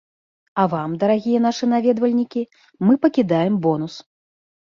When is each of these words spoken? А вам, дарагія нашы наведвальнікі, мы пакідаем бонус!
А 0.61 0.63
вам, 0.71 0.95
дарагія 1.01 1.41
нашы 1.47 1.69
наведвальнікі, 1.73 2.43
мы 2.87 2.97
пакідаем 3.05 3.53
бонус! 3.67 3.99